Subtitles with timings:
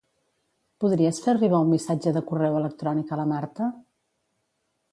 [0.83, 3.69] Podries fer arribar un missatge de correu electrònic a la Marta?